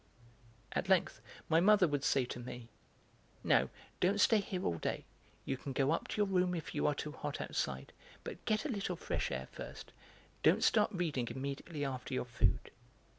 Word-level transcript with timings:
At 0.71 0.89
length 0.89 1.21
my 1.47 1.59
mother 1.59 1.87
would 1.87 2.03
say 2.03 2.25
to 2.25 2.39
me: 2.39 2.69
"Now, 3.43 3.69
don't 3.99 4.19
stay 4.19 4.39
here 4.39 4.65
all 4.65 4.79
day; 4.79 5.05
you 5.45 5.57
can 5.57 5.73
go 5.73 5.91
up 5.91 6.07
to 6.07 6.17
your 6.17 6.25
room 6.25 6.55
if 6.55 6.73
you 6.73 6.87
are 6.87 6.95
too 6.95 7.11
hot 7.11 7.39
outside, 7.39 7.93
but 8.23 8.43
get 8.45 8.65
a 8.65 8.69
little 8.69 8.95
fresh 8.95 9.29
air 9.29 9.47
first; 9.51 9.91
don't 10.41 10.63
start 10.63 10.89
reading 10.91 11.27
immediately 11.29 11.85
after 11.85 12.15
your 12.15 12.25
food." 12.25 12.71